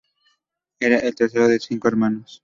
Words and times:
Era 0.79 0.97
el 0.97 1.13
tercero 1.13 1.47
de 1.47 1.59
cinco 1.59 1.87
hermanos. 1.87 2.39